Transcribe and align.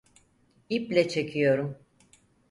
İple 0.69 1.07
çekiyorum. 1.07 1.77